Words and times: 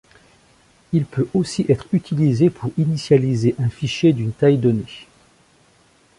Il 0.93 1.05
peut 1.05 1.27
aussi 1.35 1.63
être 1.69 1.85
utilisé 1.93 2.49
pour 2.49 2.71
initialiser 2.75 3.53
un 3.59 3.69
fichier 3.69 4.13
d'une 4.13 4.31
taille 4.33 4.57
donnée. 4.57 5.05